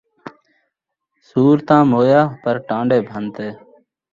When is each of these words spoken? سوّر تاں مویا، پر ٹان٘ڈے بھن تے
سوّر 1.27 1.57
تاں 1.67 1.83
مویا، 1.91 2.21
پر 2.41 2.55
ٹان٘ڈے 2.67 2.97
بھن 3.07 3.23
تے 3.35 3.47